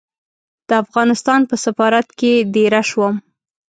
[0.67, 3.15] د افغانستان په سفارت کې دېره شوم.